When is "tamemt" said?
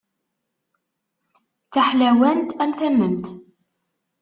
2.79-3.25